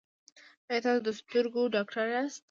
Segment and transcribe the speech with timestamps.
[0.69, 2.39] ایا تاسو د سترګو ډاکټر یاست؟